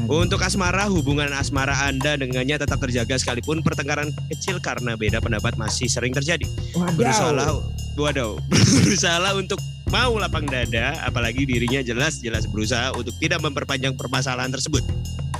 Untuk 0.06 0.38
asmara 0.38 0.87
hubungan 0.87 1.32
asmara 1.32 1.72
Anda 1.82 2.14
dengannya 2.14 2.56
tetap 2.56 2.78
terjaga 2.78 3.16
sekalipun 3.16 3.64
pertengkaran 3.64 4.12
kecil 4.28 4.60
karena 4.60 4.94
beda 4.94 5.18
pendapat 5.18 5.56
masih 5.56 5.87
sering 5.87 6.12
terjadi. 6.12 6.44
Wadaw. 6.75 6.94
Berusahalah 6.94 7.49
waduh, 7.96 8.32
berusahalah 8.84 9.32
untuk 9.34 9.58
mau 9.90 10.14
lapang 10.14 10.46
dada, 10.46 10.94
apalagi 11.02 11.42
dirinya 11.42 11.80
jelas-jelas 11.80 12.46
berusaha 12.46 12.94
untuk 12.94 13.12
tidak 13.18 13.40
memperpanjang 13.40 13.99
permasalahan 13.99 14.50
tersebut. 14.50 14.84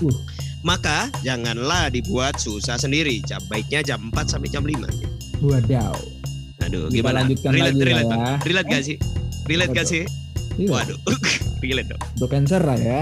Uh. 0.01 0.11
Maka 0.61 1.09
janganlah 1.23 1.89
dibuat 1.89 2.37
susah 2.37 2.77
sendiri. 2.77 3.25
Jam 3.25 3.41
baiknya 3.49 3.81
jam 3.81 4.11
4 4.11 4.29
sampai 4.29 4.49
jam 4.49 4.61
5. 4.61 4.77
Wadaw. 5.41 5.97
Aduh, 6.61 6.87
Kita 6.87 7.01
gimana? 7.01 7.25
lanjutkan 7.25 7.51
relate, 7.51 7.73
lagi 7.73 7.81
relate, 7.83 8.05
ya. 8.05 8.13
Bang. 8.13 8.39
relate 8.45 8.69
gak 8.69 8.83
sih? 8.85 8.97
Relate 9.49 9.73
gak 9.73 9.79
Waduh. 9.81 9.95
sih? 9.97 10.03
Iya, 10.61 10.69
Waduh, 10.77 10.99
relate 11.65 11.89
dong. 11.89 12.03
Untuk 12.21 12.29
cancer 12.29 12.61
lah 12.61 12.77
ya. 12.77 13.01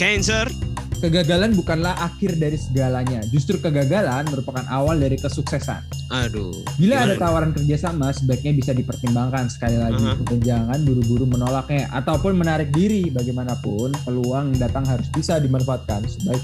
Cancer, 0.00 0.48
Kegagalan 0.96 1.52
bukanlah 1.52 1.92
akhir 2.00 2.40
dari 2.40 2.56
segalanya. 2.56 3.20
Justru 3.28 3.60
kegagalan 3.60 4.24
merupakan 4.32 4.64
awal 4.72 4.96
dari 4.96 5.20
kesuksesan. 5.20 5.84
aduh. 6.08 6.56
Bila 6.80 7.04
ada 7.04 7.12
Gimana? 7.12 7.20
tawaran 7.20 7.52
kerjasama, 7.52 8.16
sebaiknya 8.16 8.56
bisa 8.56 8.72
dipertimbangkan 8.72 9.52
sekali 9.52 9.76
lagi. 9.76 10.00
Aha. 10.00 10.16
Dan 10.24 10.40
jangan 10.40 10.78
buru-buru 10.88 11.28
menolaknya 11.28 11.92
ataupun 11.92 12.40
menarik 12.40 12.72
diri. 12.72 13.12
Bagaimanapun, 13.12 13.92
peluang 14.08 14.56
yang 14.56 14.60
datang 14.72 14.88
harus 14.88 15.04
bisa 15.12 15.36
dimanfaatkan 15.36 16.00
sebaik. 16.08 16.40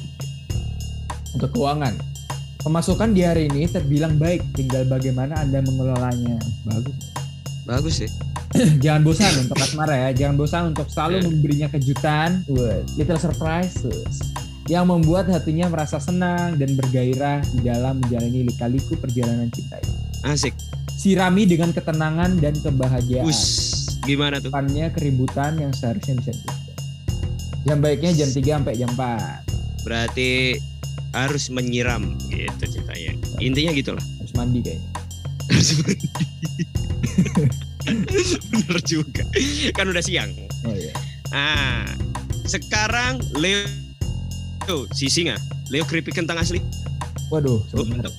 Untuk 1.33 1.49
keuangan, 1.57 1.97
pemasukan 2.61 3.17
di 3.17 3.25
hari 3.25 3.49
ini 3.49 3.65
terbilang 3.73 4.21
baik. 4.21 4.45
Tinggal 4.53 4.85
bagaimana 4.85 5.41
Anda 5.41 5.65
mengelolanya. 5.65 6.37
Bagus. 6.69 6.97
Bagus 7.65 7.95
sih. 8.05 8.11
jangan 8.85 9.03
bosan 9.03 9.33
untuk 9.45 9.57
asmara 9.59 9.95
ya. 9.97 10.11
Jangan 10.13 10.35
bosan 10.37 10.63
untuk 10.73 10.87
selalu 10.89 11.15
Ya. 11.19 11.23
memberinya 11.25 11.69
kejutan, 11.71 12.29
little 12.97 13.21
surprises 13.21 14.21
yang 14.71 14.87
membuat 14.87 15.27
hatinya 15.27 15.67
merasa 15.67 15.99
senang 15.99 16.55
dan 16.55 16.79
bergairah 16.79 17.43
di 17.51 17.67
dalam 17.67 17.99
menjalani 17.99 18.47
lika-liku 18.47 18.95
perjalanan 18.95 19.51
cinta 19.51 19.81
ini. 19.83 19.95
Asik. 20.23 20.55
Sirami 20.95 21.51
dengan 21.51 21.75
ketenangan 21.75 22.39
dan 22.39 22.55
kebahagiaan. 22.55 23.27
Us, 23.27 23.43
gimana 24.07 24.39
tuh? 24.39 24.55
Bukannya 24.55 24.95
keributan 24.95 25.59
yang 25.59 25.75
seharusnya 25.75 26.15
bisa 26.23 26.31
dihindarkan. 26.31 26.77
Jam 27.63 27.79
baiknya 27.83 28.11
jam 28.15 28.31
3 28.31 28.55
sampai 28.63 28.75
jam 28.79 28.91
4. 28.95 29.83
Berarti 29.83 30.31
harus 31.11 31.51
menyiram 31.51 32.15
gitu 32.31 32.65
ceritanya. 32.79 33.19
Intinya 33.43 33.75
gitu 33.75 33.99
lah. 33.99 34.05
Harus 34.23 34.33
mandi 34.39 34.59
kayaknya. 34.63 34.91
Harus 35.51 35.71
mandi. 35.83 36.07
Bener 37.87 38.79
juga. 38.87 39.25
Kan 39.75 39.91
udah 39.91 40.03
siang. 40.05 40.31
Oh 40.67 40.75
iya. 40.75 40.93
Ah, 41.33 41.89
sekarang 42.47 43.19
Leo 43.35 43.65
Leo, 44.69 44.87
si 44.95 45.11
singa. 45.11 45.35
Leo 45.75 45.83
keripik 45.83 46.15
kentang 46.15 46.39
asli. 46.39 46.63
Waduh, 47.33 47.65
sebentar. 47.67 48.13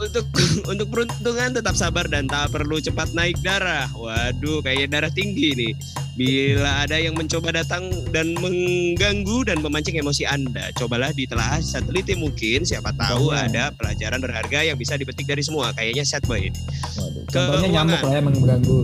untuk 0.00 0.24
untuk 0.24 0.26
untuk 0.72 0.86
peruntungan 0.88 1.50
tetap 1.52 1.76
sabar 1.76 2.08
dan 2.08 2.24
tak 2.30 2.54
perlu 2.54 2.78
cepat 2.78 3.10
naik 3.12 3.36
darah. 3.42 3.90
Waduh, 3.92 4.62
kayak 4.62 4.94
darah 4.94 5.10
tinggi 5.10 5.52
nih. 5.56 5.72
Bila 6.20 6.84
ada 6.84 7.00
yang 7.00 7.16
mencoba 7.16 7.48
datang 7.48 7.88
dan 8.12 8.36
mengganggu 8.36 9.48
dan 9.48 9.64
memancing 9.64 9.96
emosi 9.96 10.28
Anda, 10.28 10.68
cobalah 10.76 11.16
ditelaah 11.16 11.64
sateliti 11.64 12.12
mungkin. 12.12 12.60
Siapa 12.60 12.92
tahu 12.92 13.32
Contohnya? 13.32 13.48
ada 13.48 13.64
pelajaran 13.72 14.20
berharga 14.20 14.68
yang 14.68 14.76
bisa 14.76 15.00
dipetik 15.00 15.24
dari 15.24 15.40
semua. 15.40 15.72
Kayaknya 15.72 16.04
set 16.04 16.20
boy 16.28 16.52
ini. 16.52 16.60
Waduh. 17.00 17.24
Contohnya 17.24 17.68
Keuangan. 17.72 17.72
nyamuk 17.72 18.00
lah 18.04 18.12
ya 18.12 18.20
mengganggu. 18.20 18.78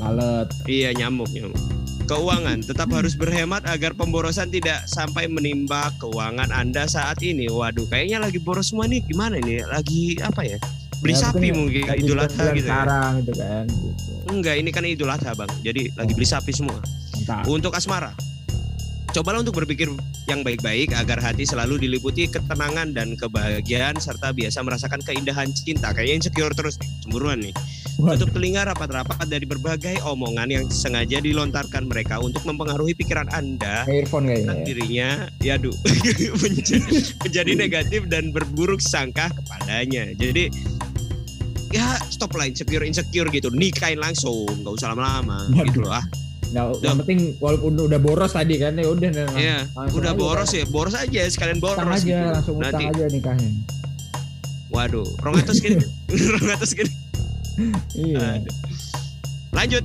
Lalat. 0.00 0.48
Iya 0.64 0.90
nyamuk 0.96 1.28
nyamuk. 1.28 1.60
Keuangan 2.08 2.58
tetap 2.64 2.88
harus 2.88 3.20
berhemat 3.20 3.68
agar 3.68 3.92
pemborosan 3.92 4.48
tidak 4.48 4.88
sampai 4.88 5.28
menimpa 5.28 5.92
keuangan 6.00 6.48
Anda 6.56 6.88
saat 6.88 7.20
ini. 7.20 7.52
Waduh, 7.52 7.84
kayaknya 7.92 8.16
lagi 8.16 8.40
boros 8.40 8.72
semua 8.72 8.88
nih. 8.88 9.04
Gimana 9.04 9.36
ini? 9.44 9.60
Lagi 9.60 10.16
apa 10.24 10.40
ya? 10.40 10.56
Beli 11.02 11.18
Ya, 11.18 11.20
sapi 11.28 11.50
mungkin 11.50 11.82
lagi 11.82 12.06
Idul 12.06 12.18
Adha 12.22 12.54
gitu. 12.54 12.68
Ya. 12.70 12.78
Sekarang 12.78 13.12
gitu 13.26 13.32
kan. 13.34 13.64
Gitu. 13.66 14.12
Enggak, 14.30 14.54
ini 14.54 14.70
kan 14.70 14.82
Idul 14.86 15.10
Adha, 15.10 15.34
Bang. 15.34 15.50
Jadi 15.66 15.90
lagi 15.98 16.12
beli 16.14 16.28
sapi 16.30 16.54
semua. 16.54 16.78
Mantap. 16.78 17.42
Untuk 17.50 17.74
asmara, 17.74 18.14
cobalah 19.10 19.42
untuk 19.42 19.58
berpikir 19.58 19.90
yang 20.30 20.46
baik-baik 20.46 20.94
agar 20.94 21.18
hati 21.18 21.42
selalu 21.42 21.82
diliputi 21.82 22.30
ketenangan 22.30 22.94
dan 22.94 23.18
kebahagiaan 23.18 23.98
serta 23.98 24.30
biasa 24.30 24.62
merasakan 24.62 25.02
keindahan 25.02 25.50
cinta. 25.50 25.90
Kayaknya 25.90 26.22
insecure 26.22 26.54
terus 26.54 26.78
nih, 26.78 26.90
cemburuan 27.02 27.38
nih. 27.42 27.54
Tutup 27.92 28.32
telinga 28.32 28.64
rapat-rapat 28.72 29.28
dari 29.28 29.44
berbagai 29.44 30.00
omongan 30.06 30.48
yang 30.48 30.64
sengaja 30.72 31.20
dilontarkan 31.20 31.84
mereka 31.84 32.18
untuk 32.18 32.40
mempengaruhi 32.48 32.96
pikiran 32.96 33.28
Anda 33.30 33.84
Kayak 33.84 34.08
earphone 34.08 34.24
kayaknya 34.26 34.54
ya. 34.54 34.64
dirinya, 34.64 35.08
ya 35.44 35.54
menjadi, 36.42 36.78
menjadi 37.20 37.52
negatif 37.52 38.00
dan 38.08 38.32
berburuk 38.32 38.80
sangka 38.80 39.28
kepadanya. 39.34 40.16
Jadi 40.16 40.48
ya 41.72 41.88
stop 42.06 42.36
lah 42.36 42.44
insecure 42.44 42.84
insecure 42.84 43.26
gitu, 43.28 43.48
nikahin 43.48 43.96
langsung, 43.96 44.44
nggak 44.46 44.72
usah 44.72 44.92
lama-lama 44.92 45.36
gitu 45.64 45.80
loh. 45.80 45.92
Ah, 45.92 46.04
Nggak, 46.52 46.84
yang 46.84 46.98
penting 47.00 47.18
walaupun 47.40 47.72
udah 47.80 47.96
boros 47.96 48.36
tadi 48.36 48.60
kan 48.60 48.76
ya 48.76 48.84
udah 48.84 49.08
nah, 49.08 49.24
Iya, 49.32 49.58
udah 49.90 50.12
boros 50.12 50.52
ya, 50.52 50.68
boros 50.68 50.92
aja 50.92 51.24
sekalian 51.24 51.56
boros. 51.58 51.80
Utang 51.80 51.88
aja 51.90 52.04
gitu. 52.04 52.28
langsung 52.28 52.56
utang 52.60 52.76
Nanti, 52.76 52.84
aja 52.92 53.04
nikahnya. 53.08 53.50
waduh, 54.68 55.08
rongatus 55.20 55.58
gini, 55.58 55.80
rongatus 56.36 56.72
gini. 56.72 56.92
Iya. 57.94 58.36
Aduh. 58.36 58.54
Lanjut, 59.50 59.84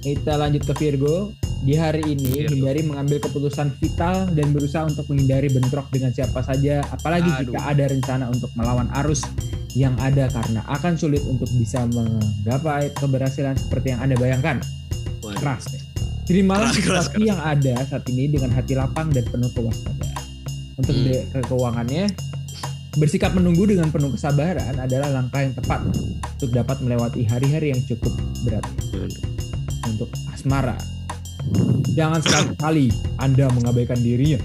Kita 0.00 0.36
lanjut 0.36 0.62
ke 0.62 0.74
Virgo. 0.76 1.30
Di 1.62 1.78
hari 1.78 2.02
ini 2.16 2.44
Virgo. 2.44 2.58
hindari 2.58 2.82
mengambil 2.82 3.22
keputusan 3.22 3.70
vital 3.78 4.26
dan 4.34 4.50
berusaha 4.50 4.84
untuk 4.84 5.06
menghindari 5.08 5.48
bentrok 5.48 5.88
dengan 5.88 6.10
siapa 6.10 6.42
saja, 6.42 6.82
apalagi 6.90 7.30
Aduh. 7.30 7.54
jika 7.54 7.60
ada 7.70 7.84
rencana 7.88 8.24
untuk 8.28 8.50
melawan 8.58 8.90
arus 9.04 9.22
yang 9.74 9.94
ada 9.98 10.30
karena 10.30 10.60
akan 10.70 10.94
sulit 10.94 11.22
untuk 11.26 11.48
bisa 11.58 11.82
menggapai 11.88 12.90
keberhasilan 12.94 13.54
seperti 13.56 13.94
yang 13.94 14.00
Anda 14.02 14.18
bayangkan. 14.18 14.60
Waduh. 15.22 15.38
Keras. 15.40 15.64
Terimalah 16.24 16.72
Keras, 16.72 16.80
keras, 16.80 17.04
situasi 17.12 17.28
yang 17.28 17.40
ada 17.40 17.74
saat 17.84 18.04
ini 18.08 18.32
dengan 18.32 18.48
hati 18.52 18.72
lapang 18.72 19.12
dan 19.12 19.24
penuh 19.28 19.50
kewaspadaan. 19.52 20.24
Untuk 20.74 20.94
Hmm. 20.96 21.26
ke 21.30 21.38
keuangannya, 21.46 22.04
bersikap 22.96 23.34
menunggu 23.34 23.66
dengan 23.66 23.90
penuh 23.90 24.10
kesabaran 24.14 24.74
adalah 24.78 25.10
langkah 25.10 25.42
yang 25.42 25.52
tepat 25.52 25.80
untuk 25.84 26.50
dapat 26.52 26.76
melewati 26.80 27.24
hari-hari 27.26 27.72
yang 27.76 27.82
cukup 27.84 28.12
berat 28.44 28.64
untuk 29.84 30.08
asmara. 30.32 30.76
Jangan 31.90 32.20
sekali 32.20 32.90
Anda 33.16 33.46
mengabaikan 33.52 33.98
dirinya 33.98 34.40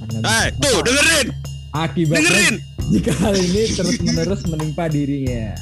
karena 0.00 0.18
Eh, 0.24 0.46
tuh 0.56 0.80
dengerin, 0.80 1.28
akibatnya 1.70 2.20
dengerin. 2.22 2.54
jika 2.90 3.12
hal 3.18 3.34
ini 3.34 3.62
terus-menerus 3.70 4.40
menimpa 4.46 4.84
dirinya. 4.86 5.52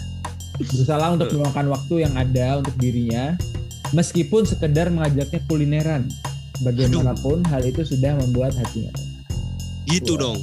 Berusaha 0.55 1.07
untuk 1.09 1.33
meluangkan 1.33 1.67
waktu 1.69 1.95
yang 2.01 2.15
ada 2.15 2.61
untuk 2.61 2.77
dirinya, 2.77 3.35
meskipun 3.91 4.45
sekedar 4.45 4.87
mengajaknya 4.89 5.41
kulineran. 5.45 6.03
Bagaimanapun 6.63 7.43
hal 7.45 7.65
itu 7.65 7.83
sudah 7.83 8.15
membuat 8.17 8.55
hatinya. 8.55 8.95
Gitu 9.85 10.15
Wah. 10.15 10.31
dong, 10.31 10.39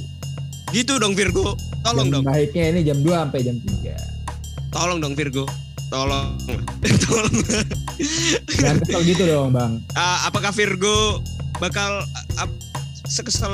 gitu 0.70 1.00
dong 1.00 1.14
Virgo. 1.14 1.56
Tolong 1.80 2.06
Jam 2.06 2.14
dong, 2.14 2.24
Baiknya 2.26 2.64
ini 2.68 2.80
jam 2.82 3.00
2 3.00 3.08
sampai 3.08 3.40
jam 3.40 3.56
3. 3.56 3.96
tolong 4.68 5.00
dong 5.00 5.14
Virgo. 5.14 5.48
Tolong, 5.90 6.38
tolong. 7.04 7.34
Jangan 8.46 8.78
kesel 8.78 9.00
gitu 9.04 9.22
dong, 9.26 9.50
Bang. 9.50 9.82
Ah, 9.92 10.30
apakah 10.30 10.54
Virgo 10.54 11.18
bakal 11.58 12.06
ap- 12.38 12.62
sekesel 13.04 13.50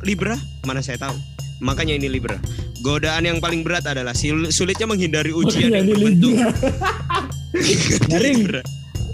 Libra? 0.00 0.40
Mana 0.64 0.80
saya 0.80 0.96
tahu. 0.96 1.12
Makanya 1.60 1.94
ini 1.94 2.08
Libra. 2.08 2.40
Godaan 2.80 3.24
yang 3.24 3.38
paling 3.38 3.60
berat 3.60 3.84
adalah 3.84 4.16
sulitnya 4.48 4.88
menghindari 4.88 5.32
ujian 5.32 5.72
Makanya 5.72 5.76
yang 5.76 5.88
berbentuk. 5.92 6.32
Garing. 8.08 8.40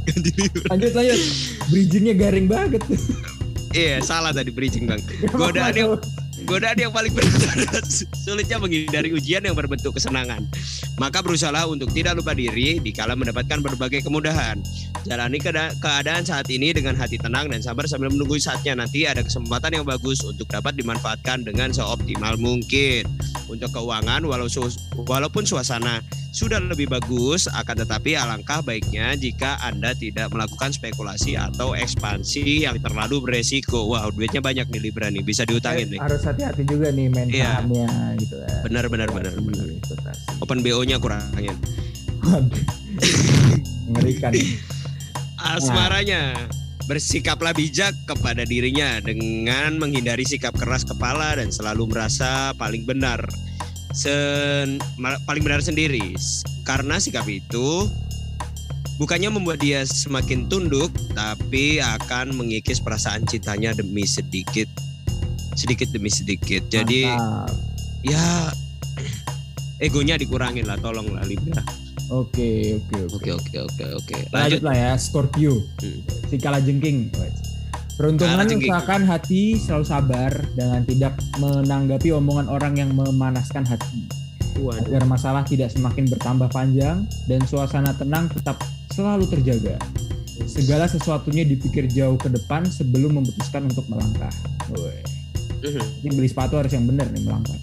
Ganti 0.06 0.30
Libra. 0.38 0.66
Lanjut 0.70 0.92
lanjut. 0.94 1.20
Bridgingnya 1.68 2.14
garing 2.14 2.46
banget. 2.46 2.82
Iya, 3.70 4.02
salah 4.02 4.34
tadi 4.34 4.50
bridging 4.50 4.86
bang. 4.86 4.98
Godaan 5.30 5.74
yang 5.74 5.90
godaan 6.50 6.75
yang 6.75 6.90
paling 6.90 7.14
berat 7.14 7.87
sulitnya 8.26 8.59
menghindari 8.59 9.14
ujian 9.14 9.47
yang 9.47 9.54
berbentuk 9.54 9.95
kesenangan. 9.95 10.42
Maka 10.99 11.23
berusahalah 11.23 11.71
untuk 11.71 11.95
tidak 11.95 12.19
lupa 12.19 12.35
diri 12.35 12.83
dikala 12.83 13.14
mendapatkan 13.14 13.62
berbagai 13.62 14.02
kemudahan. 14.02 14.59
Jalani 15.07 15.38
keada- 15.38 15.71
keadaan 15.78 16.26
saat 16.26 16.50
ini 16.50 16.75
dengan 16.75 16.99
hati 16.99 17.23
tenang 17.23 17.47
dan 17.54 17.62
sabar 17.62 17.87
sambil 17.87 18.11
menunggu 18.11 18.35
saatnya 18.42 18.75
nanti 18.83 19.07
ada 19.07 19.23
kesempatan 19.23 19.78
yang 19.78 19.87
bagus 19.87 20.26
untuk 20.26 20.50
dapat 20.50 20.75
dimanfaatkan 20.75 21.47
dengan 21.47 21.71
seoptimal 21.71 22.35
mungkin. 22.35 23.07
Untuk 23.47 23.71
keuangan, 23.71 24.26
walau 24.26 24.50
walaupun 25.07 25.47
suasana 25.47 26.02
sudah 26.30 26.62
lebih 26.62 26.87
bagus, 26.87 27.50
akan 27.50 27.82
tetapi 27.82 28.14
alangkah 28.14 28.62
baiknya 28.62 29.18
jika 29.18 29.58
Anda 29.66 29.99
tidak 29.99 30.30
melakukan 30.30 30.70
spekulasi 30.70 31.34
atau 31.34 31.75
ekspansi 31.75 32.70
yang 32.70 32.78
terlalu 32.78 33.18
beresiko. 33.18 33.90
Wah, 33.90 34.06
duitnya 34.14 34.38
banyak 34.38 34.70
nih 34.70 34.80
Libra 34.80 35.10
nih, 35.10 35.26
bisa 35.26 35.42
diutangin 35.42 35.90
nih. 35.90 36.00
Harus 36.00 36.22
hati-hati 36.22 36.62
juga 36.62 36.94
nih 36.94 37.10
main 37.10 37.26
Iya. 37.28 37.60
sahamnya 37.60 37.88
gitu 38.22 38.34
kan. 38.38 38.60
Benar, 38.62 38.84
benar, 38.87 39.08
benar, 39.10 39.34
benar. 39.34 39.66
Investasi. 39.66 40.22
Open 40.38 40.58
BO-nya 40.62 40.96
kurangin. 41.02 41.56
Mengerikan. 43.90 44.30
Asmaranya 45.40 46.37
bersikaplah 46.87 47.54
bijak 47.54 47.94
kepada 48.06 48.42
dirinya 48.46 48.99
dengan 49.02 49.78
menghindari 49.78 50.26
sikap 50.26 50.54
keras 50.54 50.82
kepala 50.87 51.38
dan 51.38 51.50
selalu 51.50 51.90
merasa 51.90 52.54
paling 52.54 52.87
benar. 52.87 53.22
Sen, 53.90 54.78
paling 55.26 55.42
benar 55.42 55.62
sendiri. 55.62 56.14
Karena 56.62 57.02
sikap 57.02 57.26
itu 57.26 57.90
bukannya 59.02 59.32
membuat 59.35 59.59
dia 59.64 59.82
semakin 59.82 60.47
tunduk, 60.47 60.92
tapi 61.16 61.82
akan 61.82 62.37
mengikis 62.37 62.78
perasaan 62.78 63.26
cintanya 63.26 63.75
demi 63.75 64.06
sedikit, 64.06 64.68
sedikit 65.59 65.90
demi 65.90 66.12
sedikit. 66.12 66.62
Jadi 66.70 67.11
Mantap. 67.11 67.56
ya 68.06 68.54
egonya 69.82 70.14
dikurangin 70.20 70.68
lah, 70.68 70.78
tolong 70.78 71.11
lah 71.11 71.25
Libra. 71.26 71.64
Oke, 72.11 72.82
oke, 72.82 72.99
oke. 73.06 73.30
Oke 73.38 73.59
oke 73.62 73.85
oke. 73.94 74.16
Lanjut 74.35 74.66
lah 74.66 74.75
ya, 74.75 74.90
Scorpio. 74.99 75.62
Hmm. 75.78 76.02
Si 76.26 76.37
kalajengking. 76.42 77.14
Peruntungan 78.00 78.40
Kalajengking. 78.40 78.73
usahakan 78.73 79.02
hati 79.04 79.42
selalu 79.61 79.85
sabar 79.85 80.33
dengan 80.57 80.80
tidak 80.88 81.21
menanggapi 81.37 82.16
omongan 82.16 82.49
orang 82.49 82.80
yang 82.80 82.97
memanaskan 82.97 83.61
hati. 83.69 84.09
Waduh. 84.57 84.88
Agar 84.88 85.04
masalah 85.04 85.45
tidak 85.45 85.69
semakin 85.69 86.09
bertambah 86.09 86.49
panjang 86.49 87.04
dan 87.28 87.45
suasana 87.45 87.92
tenang 87.92 88.33
tetap 88.33 88.57
selalu 88.97 89.28
terjaga. 89.28 89.76
Segala 90.49 90.88
sesuatunya 90.88 91.45
dipikir 91.45 91.92
jauh 91.92 92.16
ke 92.16 92.33
depan 92.33 92.64
sebelum 92.64 93.21
memutuskan 93.21 93.69
untuk 93.69 93.85
melangkah. 93.92 94.33
Woi. 94.73 94.97
Mhm. 95.61 95.85
Ini 96.00 96.11
beli 96.16 96.28
sepatu 96.33 96.57
harus 96.57 96.73
yang 96.73 96.88
benar 96.88 97.04
nih 97.12 97.21
melangkah. 97.21 97.61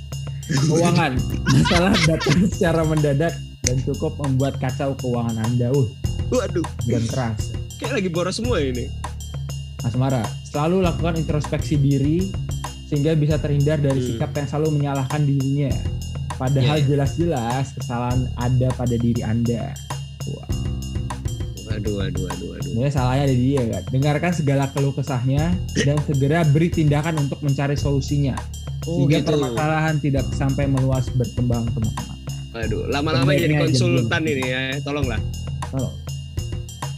Keuangan. 0.53 1.17
Masalah 1.65 1.97
datang 2.05 2.45
secara 2.45 2.85
mendadak 2.85 3.33
dan 3.65 3.81
cukup 3.81 4.13
membuat 4.21 4.61
kacau 4.61 4.93
keuangan 5.01 5.41
Anda. 5.41 5.73
Uh, 5.73 5.89
Waduh, 6.29 6.67
dan 6.85 7.03
keras. 7.09 7.57
kayak 7.81 7.97
lagi 7.97 8.09
boros 8.13 8.37
semua 8.37 8.61
ini. 8.61 8.85
Asmara, 9.81 10.25
selalu 10.43 10.81
lakukan 10.81 11.15
introspeksi 11.15 11.77
diri 11.77 12.33
sehingga 12.87 13.13
bisa 13.13 13.37
terhindar 13.37 13.77
dari 13.77 13.99
Hmm. 13.99 14.07
sikap 14.15 14.31
yang 14.33 14.47
selalu 14.47 14.69
menyalahkan 14.73 15.21
dirinya. 15.21 15.71
Padahal 16.33 16.77
Iya, 16.77 16.85
jelas-jelas 16.87 17.73
kesalahan 17.73 18.29
ada 18.35 18.69
pada 18.71 18.95
diri 18.95 19.21
Anda. 19.21 19.73
Wah, 20.27 20.49
Waduh, 21.67 21.93
waduh, 21.99 22.23
waduh, 22.25 22.47
waduh. 22.47 22.63
sebenarnya 22.63 22.89
salahnya 22.91 23.23
ada 23.23 23.35
di 23.35 23.45
dia 23.47 23.63
kan. 23.67 23.83
Dengarkan 23.91 24.31
segala 24.31 24.63
keluh 24.71 24.93
kesahnya 24.93 25.53
dan 25.85 25.97
segera 26.01 26.41
beri 26.43 26.69
tindakan 26.69 27.19
untuk 27.19 27.37
mencari 27.39 27.75
solusinya. 27.75 28.33
Oh, 28.87 29.03
sehingga 29.03 29.19
gitu. 29.19 29.29
permasalahan 29.29 29.99
tidak 29.99 30.25
sampai 30.31 30.65
meluas 30.65 31.05
berkembang 31.11 31.67
ke 31.67 31.77
mana-mana. 31.77 32.15
Waduh, 32.55 32.81
lama-lama 32.87 33.29
jadi 33.29 33.53
konsultan 33.59 34.21
ini 34.25 34.45
ya. 34.47 34.61
Tolonglah, 34.81 35.19
Tolong. 35.69 35.93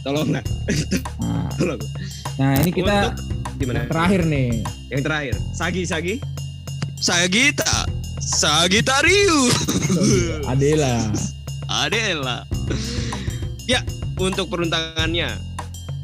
Tolonglah, 0.00 0.44
Nah, 1.20 1.48
tolong. 1.58 1.80
nah 2.36 2.52
ini 2.58 2.70
kita 2.70 3.12
Untuk 3.12 3.56
gimana? 3.58 3.84
terakhir 3.86 4.20
nih. 4.24 4.50
Yang 4.88 5.02
terakhir, 5.04 5.34
Sagi, 5.52 5.82
Sagi. 5.84 6.14
Sagita, 6.96 7.88
Sagitarius. 8.20 9.56
Adela. 10.52 11.08
Adela. 11.66 12.44
Ya, 13.64 13.80
untuk 14.16 14.48
peruntangannya, 14.48 15.32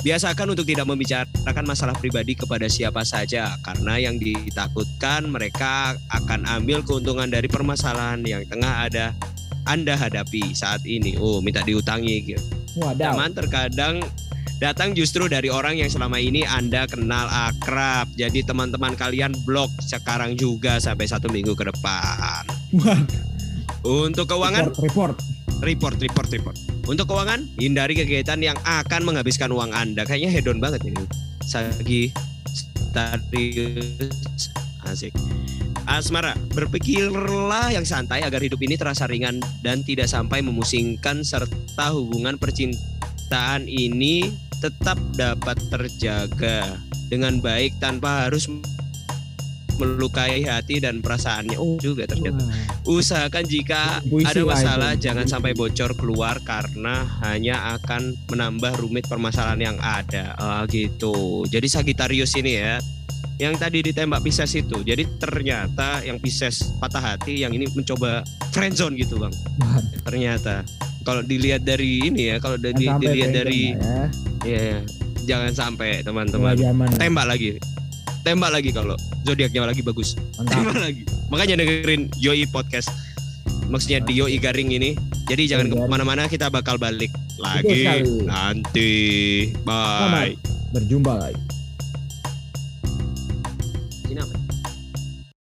biasakan 0.00 0.54
untuk 0.54 0.64
tidak 0.64 0.86
membicarakan 0.86 1.64
masalah 1.66 1.92
pribadi 1.92 2.32
kepada 2.32 2.64
siapa 2.64 3.02
saja 3.02 3.58
karena 3.60 3.98
yang 3.98 4.16
ditakutkan 4.16 5.28
mereka 5.28 5.92
akan 6.08 6.46
ambil 6.46 6.80
keuntungan 6.80 7.28
dari 7.28 7.44
permasalahan 7.44 8.22
yang 8.22 8.40
tengah 8.46 8.88
ada 8.88 9.12
Anda 9.66 9.98
hadapi 9.98 10.54
saat 10.54 10.80
ini. 10.86 11.18
Oh, 11.18 11.42
minta 11.42 11.60
diutangi 11.60 12.32
gitu. 12.32 12.42
Wadaw. 12.76 13.16
Teman 13.16 13.33
terkadang 13.33 14.04
datang 14.56 14.97
justru 14.97 15.28
dari 15.28 15.52
orang 15.52 15.76
yang 15.76 15.88
selama 15.88 16.21
ini 16.21 16.45
Anda 16.45 16.88
kenal 16.88 17.28
akrab. 17.28 18.09
Jadi 18.16 18.45
teman-teman 18.45 18.97
kalian 18.97 19.33
blok 19.45 19.73
sekarang 19.85 20.37
juga 20.37 20.80
sampai 20.80 21.09
satu 21.09 21.28
minggu 21.33 21.56
ke 21.56 21.64
depan. 21.73 22.45
Untuk 23.87 24.28
keuangan, 24.28 24.76
report, 24.76 24.83
report. 24.83 25.16
report, 25.62 25.97
report, 26.02 26.28
report. 26.33 26.56
Untuk 26.87 27.06
keuangan, 27.11 27.42
hindari 27.59 27.99
kegiatan 27.99 28.38
yang 28.42 28.59
akan 28.62 29.02
menghabiskan 29.06 29.50
uang 29.50 29.75
Anda. 29.75 30.06
Kayaknya 30.06 30.30
hedon 30.35 30.59
banget 30.59 30.83
ini. 30.87 31.02
Sagi, 31.47 32.11
Starius, 32.50 34.50
asik. 34.87 35.14
Asmara, 35.87 36.35
berpikirlah 36.50 37.70
yang 37.70 37.87
santai 37.87 38.27
agar 38.27 38.42
hidup 38.42 38.59
ini 38.59 38.75
terasa 38.75 39.07
ringan 39.07 39.38
dan 39.62 39.87
tidak 39.87 40.11
sampai 40.11 40.42
memusingkan 40.42 41.22
serta 41.22 41.94
hubungan 41.94 42.35
percintaan 42.42 43.70
ini 43.70 44.35
tetap 44.59 44.99
dapat 45.14 45.55
terjaga 45.70 46.75
dengan 47.07 47.38
baik 47.38 47.79
tanpa 47.79 48.27
harus 48.27 48.51
melukai 49.79 50.42
hati 50.42 50.83
dan 50.83 51.05
perasaannya. 51.05 51.55
Oh, 51.61 51.77
juga 51.79 52.09
ternyata. 52.09 52.42
Usahakan 52.88 53.44
jika 53.46 54.01
ada 54.03 54.40
lah 54.42 54.57
masalah 54.57 54.92
jangan 54.96 55.29
sampai 55.29 55.53
bocor 55.53 55.94
keluar 55.94 56.40
karena 56.42 57.05
hanya 57.22 57.77
akan 57.79 58.16
menambah 58.33 58.81
rumit 58.81 59.07
permasalahan 59.07 59.72
yang 59.72 59.79
ada. 59.79 60.35
Ah, 60.40 60.64
gitu. 60.66 61.44
Jadi 61.46 61.68
Sagitarius 61.68 62.35
ini 62.40 62.59
ya 62.59 62.81
yang 63.37 63.55
tadi 63.61 63.85
ditembak 63.85 64.25
Pisces 64.25 64.53
itu. 64.57 64.81
Jadi 64.81 65.05
ternyata 65.20 66.01
yang 66.05 66.16
Pisces 66.16 66.72
patah 66.81 67.14
hati 67.14 67.44
yang 67.44 67.53
ini 67.53 67.68
mencoba 67.68 68.25
friendzone 68.53 68.96
gitu, 68.96 69.20
Bang. 69.20 69.33
Wah, 69.61 69.81
Ternyata 70.09 70.64
kalau 71.05 71.20
dilihat 71.22 71.62
dari 71.62 72.09
ini 72.09 72.35
ya, 72.35 72.37
kalau 72.40 72.57
dari, 72.57 72.88
jangan 72.88 73.01
dilihat 73.01 73.31
dari 73.31 73.61
ya. 73.77 74.03
ya, 74.42 74.61
ya, 74.75 74.79
jangan 75.29 75.53
sampai 75.53 76.01
teman-teman 76.03 76.57
zaman. 76.57 76.88
tembak 76.96 77.27
lagi. 77.29 77.61
Tembak 78.27 78.51
lagi 78.51 78.70
kalau 78.75 78.99
zodiaknya 79.22 79.70
lagi 79.70 79.85
bagus. 79.85 80.18
Mantap. 80.40 80.57
Tembak 80.57 80.79
lagi. 80.83 81.03
Makanya 81.31 81.55
dengerin 81.62 82.11
Yoi 82.18 82.49
podcast. 82.51 82.90
Maksudnya 83.70 84.03
di 84.03 84.18
Yoi 84.18 84.38
Garing 84.40 84.75
ini. 84.75 84.99
Jadi 85.31 85.46
jangan 85.46 85.70
Garing. 85.70 85.87
ke 85.87 85.90
mana-mana 85.90 86.22
kita 86.27 86.51
bakal 86.51 86.75
balik 86.81 87.12
lagi 87.38 88.03
nanti. 88.27 88.94
Bye. 89.62 90.35
Selamat 90.35 90.57
berjumpa 90.75 91.12
lagi. 91.14 91.45